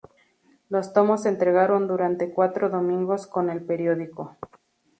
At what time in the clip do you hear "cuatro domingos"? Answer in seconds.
2.33-3.27